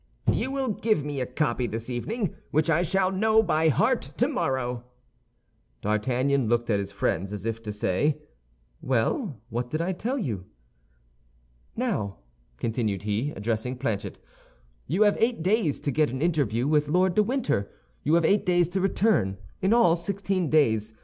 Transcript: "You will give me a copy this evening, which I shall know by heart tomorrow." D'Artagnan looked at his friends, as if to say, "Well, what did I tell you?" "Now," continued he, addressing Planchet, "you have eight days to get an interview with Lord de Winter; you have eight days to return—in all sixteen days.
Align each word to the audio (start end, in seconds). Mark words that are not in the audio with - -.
"You 0.31 0.49
will 0.49 0.69
give 0.69 1.05
me 1.05 1.21
a 1.21 1.27
copy 1.27 1.67
this 1.67 1.87
evening, 1.87 2.33
which 2.49 2.71
I 2.71 2.81
shall 2.81 3.11
know 3.11 3.43
by 3.43 3.69
heart 3.69 4.01
tomorrow." 4.17 4.83
D'Artagnan 5.81 6.49
looked 6.49 6.71
at 6.71 6.79
his 6.79 6.91
friends, 6.91 7.31
as 7.31 7.45
if 7.45 7.61
to 7.61 7.71
say, 7.71 8.17
"Well, 8.81 9.39
what 9.51 9.69
did 9.69 9.79
I 9.79 9.91
tell 9.91 10.17
you?" 10.17 10.45
"Now," 11.75 12.17
continued 12.57 13.03
he, 13.03 13.29
addressing 13.35 13.77
Planchet, 13.77 14.17
"you 14.87 15.03
have 15.03 15.21
eight 15.21 15.43
days 15.43 15.79
to 15.81 15.91
get 15.91 16.09
an 16.09 16.19
interview 16.19 16.67
with 16.67 16.89
Lord 16.89 17.13
de 17.13 17.21
Winter; 17.21 17.69
you 18.01 18.15
have 18.15 18.25
eight 18.25 18.43
days 18.43 18.69
to 18.69 18.81
return—in 18.81 19.71
all 19.71 19.95
sixteen 19.95 20.49
days. 20.49 20.95